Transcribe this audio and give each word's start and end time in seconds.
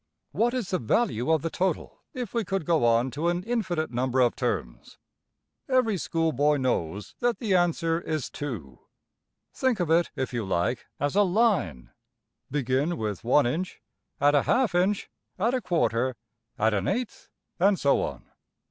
What 0.31 0.55
is 0.55 0.71
the 0.71 0.79
value 0.79 1.31
of 1.31 1.43
the 1.43 1.51
total 1.51 1.99
if 2.15 2.33
we 2.33 2.43
could 2.43 2.65
go 2.65 2.83
on 2.85 3.11
to 3.11 3.27
an 3.27 3.43
infinite 3.43 3.91
number 3.91 4.19
of 4.19 4.35
terms? 4.35 4.97
Every 5.69 5.95
schoolboy 5.95 6.57
knows 6.57 7.13
that 7.19 7.37
the 7.37 7.53
answer 7.55 8.01
is~$2$. 8.01 8.79
Think 9.53 9.79
of 9.79 9.91
it, 9.91 10.09
if 10.15 10.33
you 10.33 10.43
like, 10.43 10.87
as 10.99 11.15
a 11.15 11.21
line. 11.21 11.91
Begin 12.49 12.97
with 12.97 13.19
\Figure[3.5in]{195a} 13.21 13.29
one 13.29 13.45
inch; 13.45 13.81
add 14.19 14.33
a 14.33 14.41
half 14.41 14.73
inch, 14.73 15.11
add 15.37 15.53
a 15.53 15.61
quarter; 15.61 16.15
add 16.57 16.73
an 16.73 16.87
eighth; 16.87 17.29
and 17.59 17.79
so 17.79 18.01
on. 18.01 18.25